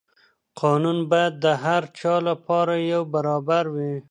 [0.61, 3.93] قانون باید د هر چا لپاره یو برابر وي.